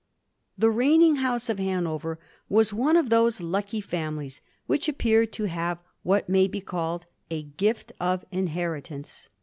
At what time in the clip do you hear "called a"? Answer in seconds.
6.59-7.43